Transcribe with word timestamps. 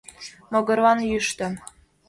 Могырлан 0.51 0.99
йӱштӧ. 1.09 1.47